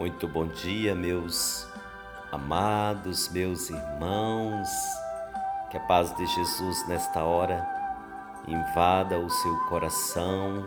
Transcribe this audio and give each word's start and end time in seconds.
Muito 0.00 0.26
bom 0.26 0.46
dia, 0.46 0.94
meus 0.94 1.68
amados, 2.32 3.28
meus 3.28 3.68
irmãos. 3.68 4.66
Que 5.70 5.76
a 5.76 5.80
paz 5.80 6.16
de 6.16 6.26
Jesus 6.26 6.88
nesta 6.88 7.22
hora 7.22 7.68
invada 8.48 9.18
o 9.18 9.28
seu 9.28 9.58
coração, 9.68 10.66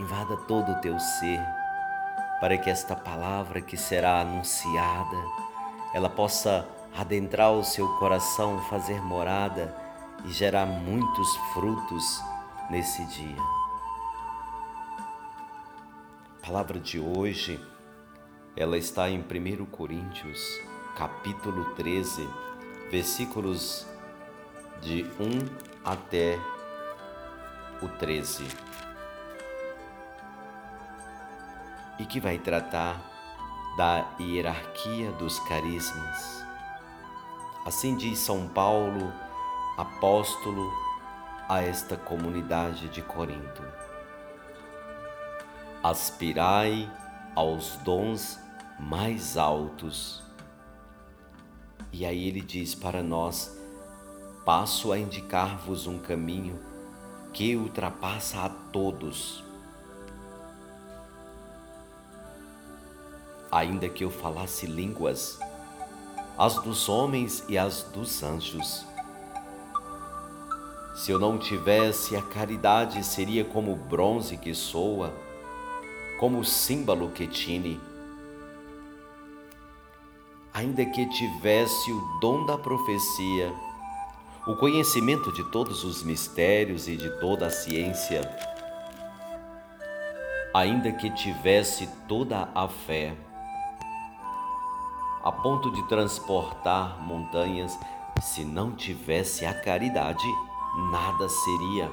invada 0.00 0.36
todo 0.48 0.72
o 0.72 0.80
teu 0.80 0.98
ser, 0.98 1.40
para 2.40 2.58
que 2.58 2.68
esta 2.68 2.96
palavra 2.96 3.60
que 3.60 3.76
será 3.76 4.20
anunciada, 4.20 5.16
ela 5.94 6.10
possa 6.10 6.68
adentrar 6.98 7.52
o 7.52 7.62
seu 7.62 7.86
coração, 8.00 8.60
fazer 8.62 9.00
morada 9.00 9.72
e 10.24 10.32
gerar 10.32 10.66
muitos 10.66 11.36
frutos 11.52 12.20
nesse 12.68 13.04
dia. 13.06 13.42
A 16.42 16.46
palavra 16.46 16.80
de 16.80 16.98
hoje 16.98 17.60
ela 18.54 18.76
está 18.76 19.08
em 19.08 19.18
1 19.18 19.64
Coríntios, 19.66 20.60
capítulo 20.96 21.74
13, 21.74 22.28
versículos 22.90 23.86
de 24.82 25.04
1 25.18 25.82
até 25.82 26.38
o 27.80 27.88
13. 27.88 28.46
E 31.98 32.04
que 32.04 32.20
vai 32.20 32.38
tratar 32.38 33.00
da 33.78 34.06
hierarquia 34.20 35.10
dos 35.12 35.38
carismas. 35.40 36.44
Assim 37.64 37.96
diz 37.96 38.18
São 38.18 38.46
Paulo, 38.48 39.12
apóstolo 39.78 40.70
a 41.48 41.62
esta 41.62 41.96
comunidade 41.96 42.90
de 42.90 43.00
Corinto. 43.00 43.62
Aspirai 45.82 46.90
aos 47.34 47.76
dons 47.76 48.41
mais 48.82 49.36
altos. 49.36 50.20
E 51.92 52.04
aí 52.04 52.26
ele 52.26 52.40
diz 52.40 52.74
para 52.74 53.02
nós: 53.02 53.56
passo 54.44 54.92
a 54.92 54.98
indicar-vos 54.98 55.86
um 55.86 55.98
caminho 55.98 56.58
que 57.32 57.56
ultrapassa 57.56 58.40
a 58.40 58.48
todos. 58.48 59.44
Ainda 63.50 63.88
que 63.88 64.02
eu 64.02 64.10
falasse 64.10 64.66
línguas, 64.66 65.38
as 66.36 66.54
dos 66.62 66.88
homens 66.88 67.44
e 67.48 67.56
as 67.56 67.82
dos 67.82 68.22
anjos. 68.22 68.84
Se 70.94 71.10
eu 71.10 71.18
não 71.18 71.38
tivesse 71.38 72.16
a 72.16 72.22
caridade, 72.22 73.02
seria 73.04 73.44
como 73.44 73.72
o 73.72 73.76
bronze 73.76 74.36
que 74.36 74.54
soa 74.54 75.12
como 76.22 76.38
o 76.38 76.44
símbolo 76.44 77.10
que 77.10 77.26
tine. 77.26 77.80
Ainda 80.54 80.84
que 80.84 81.06
tivesse 81.06 81.90
o 81.90 82.18
dom 82.20 82.44
da 82.44 82.58
profecia, 82.58 83.54
o 84.46 84.54
conhecimento 84.56 85.32
de 85.32 85.42
todos 85.50 85.82
os 85.82 86.02
mistérios 86.02 86.86
e 86.88 86.96
de 86.96 87.08
toda 87.20 87.46
a 87.46 87.50
ciência, 87.50 88.20
ainda 90.52 90.92
que 90.92 91.08
tivesse 91.08 91.88
toda 92.06 92.50
a 92.54 92.68
fé, 92.68 93.16
a 95.24 95.32
ponto 95.32 95.70
de 95.70 95.88
transportar 95.88 97.00
montanhas, 97.00 97.78
se 98.20 98.44
não 98.44 98.72
tivesse 98.72 99.46
a 99.46 99.54
caridade, 99.54 100.26
nada 100.90 101.28
seria. 101.30 101.90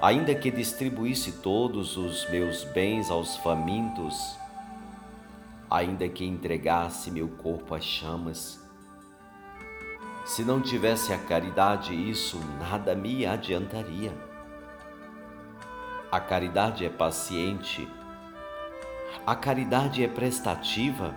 Ainda 0.00 0.34
que 0.34 0.50
distribuísse 0.50 1.42
todos 1.42 1.96
os 1.98 2.28
meus 2.30 2.64
bens 2.64 3.10
aos 3.10 3.36
famintos, 3.36 4.40
ainda 5.72 6.06
que 6.08 6.24
entregasse 6.24 7.10
meu 7.10 7.28
corpo 7.28 7.74
às 7.74 7.82
chamas, 7.82 8.62
se 10.24 10.44
não 10.44 10.60
tivesse 10.60 11.12
a 11.12 11.18
caridade, 11.18 11.94
isso 11.94 12.38
nada 12.60 12.94
me 12.94 13.26
adiantaria. 13.26 14.12
A 16.10 16.20
caridade 16.20 16.84
é 16.84 16.90
paciente, 16.90 17.88
a 19.26 19.34
caridade 19.34 20.04
é 20.04 20.08
prestativa, 20.08 21.14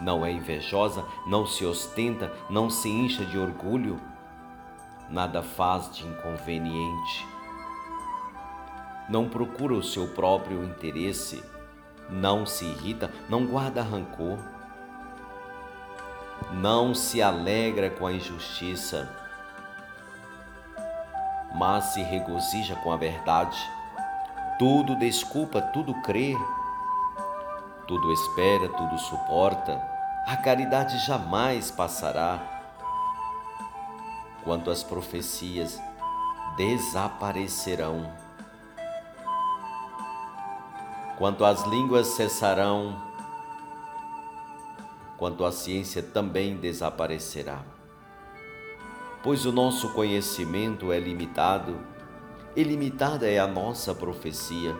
não 0.00 0.24
é 0.24 0.32
invejosa, 0.32 1.04
não 1.26 1.46
se 1.46 1.64
ostenta, 1.64 2.32
não 2.48 2.70
se 2.70 2.88
incha 2.88 3.24
de 3.24 3.38
orgulho, 3.38 4.00
nada 5.10 5.42
faz 5.42 5.94
de 5.94 6.06
inconveniente. 6.06 7.26
Não 9.08 9.28
procura 9.28 9.74
o 9.74 9.82
seu 9.82 10.08
próprio 10.08 10.64
interesse, 10.64 11.42
não 12.08 12.46
se 12.46 12.64
irrita, 12.64 13.10
não 13.28 13.46
guarda 13.46 13.82
rancor, 13.82 14.38
não 16.52 16.94
se 16.94 17.20
alegra 17.20 17.90
com 17.90 18.06
a 18.06 18.12
injustiça, 18.12 19.08
mas 21.54 21.84
se 21.86 22.02
regozija 22.02 22.76
com 22.76 22.92
a 22.92 22.96
verdade. 22.96 23.58
Tudo 24.58 24.96
desculpa, 24.96 25.60
tudo 25.60 25.94
crê, 26.02 26.34
tudo 27.86 28.12
espera, 28.12 28.68
tudo 28.68 28.98
suporta. 28.98 29.80
A 30.26 30.36
caridade 30.36 30.98
jamais 31.06 31.70
passará. 31.70 32.38
Quanto 34.44 34.70
às 34.70 34.82
profecias, 34.82 35.80
desaparecerão 36.56 38.12
quanto 41.18 41.44
as 41.44 41.64
línguas 41.64 42.06
cessarão, 42.06 42.96
quanto 45.16 45.44
a 45.44 45.50
ciência 45.50 46.00
também 46.00 46.56
desaparecerá. 46.56 47.60
Pois 49.20 49.44
o 49.44 49.50
nosso 49.50 49.92
conhecimento 49.94 50.92
é 50.92 51.00
limitado, 51.00 51.76
e 52.54 52.62
limitada 52.62 53.28
é 53.28 53.40
a 53.40 53.48
nossa 53.48 53.92
profecia, 53.92 54.76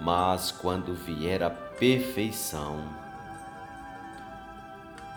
mas 0.00 0.50
quando 0.50 0.94
vier 0.94 1.42
a 1.42 1.50
perfeição, 1.50 2.82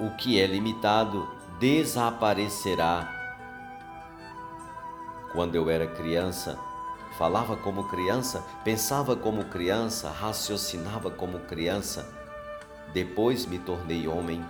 o 0.02 0.10
que 0.18 0.40
é 0.40 0.46
limitado 0.46 1.30
desaparecerá. 1.60 3.10
Quando 5.32 5.56
eu 5.56 5.70
era 5.70 5.88
criança, 5.88 6.60
falava 7.18 7.58
como 7.58 7.88
criança, 7.90 8.44
pensava 8.64 9.16
como 9.16 9.46
criança, 9.46 10.10
raciocinava 10.10 11.10
como 11.12 11.40
criança. 11.42 12.08
Depois 12.94 13.46
me 13.46 13.60
tornei 13.60 14.08
homem. 14.08 14.44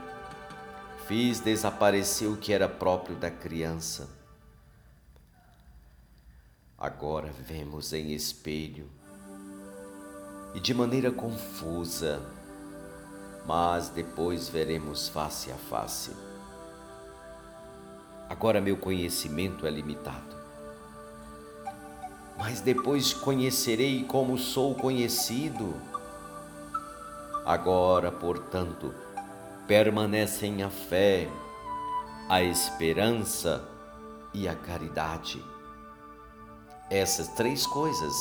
Fiz 1.07 1.39
desaparecer 1.39 2.29
o 2.29 2.37
que 2.37 2.53
era 2.53 2.69
próprio 2.69 3.15
da 3.15 3.31
criança. 3.31 4.07
Agora 6.77 7.31
vemos 7.39 7.91
em 7.91 8.11
espelho 8.13 8.89
e 10.53 10.59
de 10.59 10.73
maneira 10.73 11.11
confusa, 11.11 12.21
mas 13.45 13.89
depois 13.89 14.47
veremos 14.47 15.09
face 15.09 15.51
a 15.51 15.55
face. 15.55 16.11
Agora 18.29 18.61
meu 18.61 18.77
conhecimento 18.77 19.65
é 19.65 19.69
limitado 19.69 20.38
mas 22.39 22.61
depois 22.61 23.13
conhecerei 23.13 24.05
como 24.05 24.37
sou 24.37 24.73
conhecido. 24.73 25.75
Agora, 27.45 28.13
portanto, 28.13 28.95
permanecem 29.67 30.63
a 30.63 30.69
fé, 30.69 31.27
a 32.29 32.41
esperança 32.41 33.67
e 34.33 34.47
a 34.47 34.55
caridade. 34.55 35.43
Essas 36.89 37.27
três 37.27 37.67
coisas. 37.67 38.15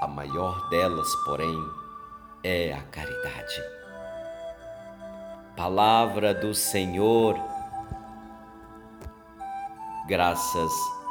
A 0.00 0.06
maior 0.06 0.68
delas, 0.68 1.12
porém, 1.24 1.58
é 2.44 2.72
a 2.72 2.82
caridade. 2.82 3.60
Palavra 5.56 6.32
do 6.32 6.54
Senhor, 6.54 7.36
graças 10.06 10.72
a 11.00 11.01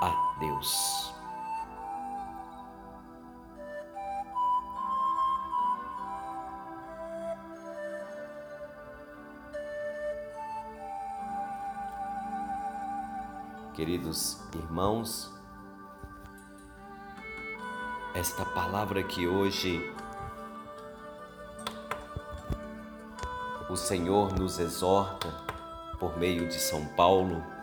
a 0.00 0.36
Deus. 0.38 1.14
Queridos 13.74 14.40
irmãos, 14.54 15.30
esta 18.14 18.44
palavra 18.46 19.02
que 19.02 19.28
hoje 19.28 19.92
o 23.68 23.76
Senhor 23.76 24.32
nos 24.32 24.58
exorta 24.58 25.28
por 25.98 26.16
meio 26.16 26.48
de 26.48 26.54
São 26.54 26.86
Paulo 26.96 27.55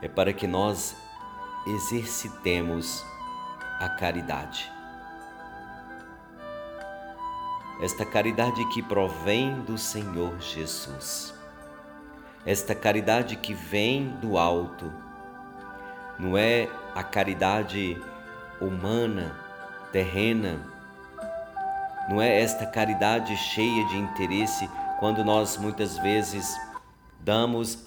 é 0.00 0.08
para 0.08 0.32
que 0.32 0.46
nós 0.46 0.96
exercitemos 1.66 3.04
a 3.80 3.88
caridade. 3.88 4.78
esta 7.80 8.04
caridade 8.04 8.64
que 8.66 8.82
provém 8.82 9.60
do 9.60 9.78
Senhor 9.78 10.40
Jesus, 10.40 11.32
esta 12.44 12.74
caridade 12.74 13.36
que 13.36 13.54
vem 13.54 14.08
do 14.20 14.36
alto, 14.36 14.92
não 16.18 16.36
é 16.36 16.68
a 16.94 17.04
caridade 17.04 17.96
humana, 18.60 19.36
terrena, 19.92 20.58
não 22.08 22.20
é 22.20 22.40
esta 22.40 22.66
caridade 22.66 23.36
cheia 23.36 23.86
de 23.86 23.96
interesse 23.96 24.68
quando 24.98 25.22
nós 25.22 25.56
muitas 25.56 25.96
vezes 25.98 26.58
damos 27.20 27.86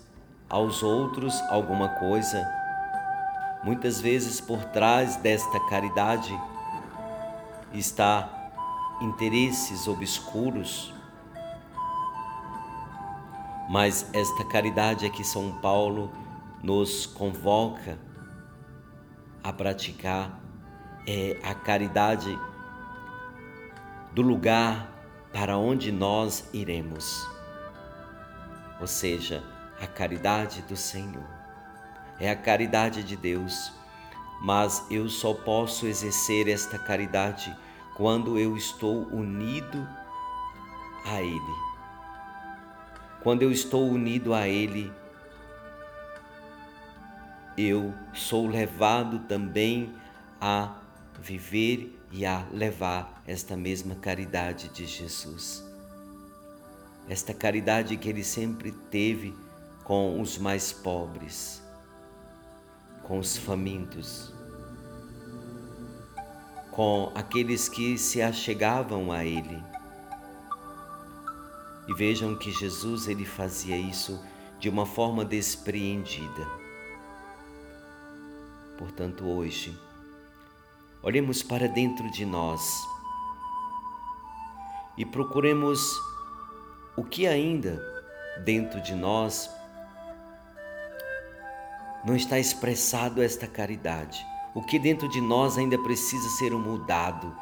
aos 0.51 0.83
outros 0.83 1.39
alguma 1.49 1.87
coisa. 1.87 2.45
Muitas 3.63 4.01
vezes 4.01 4.41
por 4.41 4.65
trás 4.65 5.15
desta 5.15 5.59
caridade 5.69 6.37
está 7.73 8.29
interesses 9.01 9.87
obscuros. 9.87 10.93
Mas 13.69 14.09
esta 14.13 14.43
caridade 14.43 15.05
é 15.05 15.09
que 15.09 15.23
São 15.23 15.53
Paulo 15.53 16.11
nos 16.61 17.05
convoca 17.05 17.97
a 19.41 19.53
praticar 19.53 20.39
é 21.07 21.39
a 21.41 21.55
caridade 21.55 22.37
do 24.13 24.21
lugar 24.21 24.91
para 25.33 25.57
onde 25.57 25.91
nós 25.91 26.47
iremos. 26.53 27.27
Ou 28.79 28.85
seja, 28.85 29.43
a 29.81 29.87
caridade 29.87 30.61
do 30.61 30.77
Senhor. 30.77 31.27
É 32.19 32.29
a 32.29 32.35
caridade 32.35 33.03
de 33.03 33.17
Deus, 33.17 33.73
mas 34.41 34.85
eu 34.91 35.09
só 35.09 35.33
posso 35.33 35.87
exercer 35.87 36.47
esta 36.47 36.77
caridade 36.77 37.55
quando 37.95 38.37
eu 38.37 38.55
estou 38.55 39.07
unido 39.07 39.87
a 41.05 41.21
Ele. 41.21 41.55
Quando 43.23 43.41
eu 43.41 43.51
estou 43.51 43.89
unido 43.89 44.33
a 44.33 44.47
Ele, 44.47 44.91
eu 47.57 47.93
sou 48.13 48.47
levado 48.47 49.19
também 49.19 49.93
a 50.39 50.75
viver 51.19 51.99
e 52.11 52.25
a 52.25 52.45
levar 52.51 53.21
esta 53.27 53.55
mesma 53.55 53.95
caridade 53.95 54.69
de 54.69 54.85
Jesus. 54.85 55.63
Esta 57.07 57.33
caridade 57.33 57.97
que 57.97 58.09
ele 58.09 58.23
sempre 58.23 58.71
teve 58.71 59.33
com 59.91 60.21
os 60.21 60.37
mais 60.37 60.71
pobres, 60.71 61.61
com 63.03 63.19
os 63.19 63.35
famintos, 63.35 64.33
com 66.71 67.11
aqueles 67.13 67.67
que 67.67 67.97
se 67.97 68.21
achegavam 68.21 69.11
a 69.11 69.25
ele. 69.25 69.61
E 71.89 71.93
vejam 71.93 72.37
que 72.37 72.53
Jesus 72.53 73.09
ele 73.09 73.25
fazia 73.25 73.75
isso 73.75 74.17
de 74.57 74.69
uma 74.69 74.85
forma 74.85 75.25
despreendida. 75.25 76.47
Portanto, 78.77 79.25
hoje, 79.25 79.77
olhemos 81.03 81.43
para 81.43 81.67
dentro 81.67 82.09
de 82.11 82.25
nós 82.25 82.61
e 84.97 85.05
procuremos 85.05 85.81
o 86.95 87.03
que 87.03 87.27
ainda 87.27 87.77
dentro 88.45 88.79
de 88.79 88.95
nós 88.95 89.49
não 92.03 92.15
está 92.15 92.39
expressado 92.39 93.21
esta 93.21 93.47
caridade, 93.47 94.25
o 94.53 94.61
que 94.61 94.79
dentro 94.79 95.07
de 95.07 95.21
nós 95.21 95.57
ainda 95.57 95.77
precisa 95.77 96.29
ser 96.29 96.51
mudado 96.51 97.35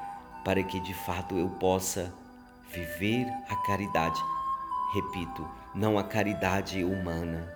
para 0.43 0.61
que 0.63 0.79
de 0.79 0.93
fato 0.93 1.37
eu 1.37 1.49
possa 1.49 2.13
viver 2.69 3.27
a 3.49 3.55
caridade. 3.55 4.21
Repito, 4.93 5.47
não 5.73 5.97
a 5.97 6.03
caridade 6.03 6.83
humana, 6.83 7.53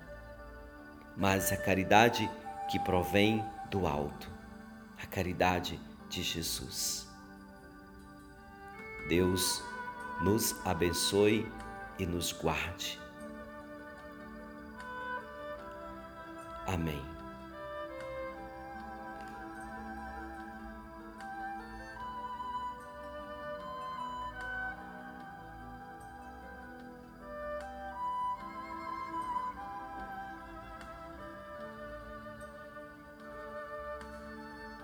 mas 1.18 1.52
a 1.52 1.58
caridade 1.58 2.30
que 2.70 2.80
provém 2.80 3.44
do 3.70 3.86
alto, 3.88 4.30
a 5.02 5.06
caridade 5.06 5.80
de 6.10 6.24
Jesus. 6.24 7.08
Deus 9.10 9.64
nos 10.22 10.56
abençoe 10.66 11.46
e 12.00 12.06
nos 12.06 12.32
guarde. 12.32 13.03
Amém. 16.68 17.13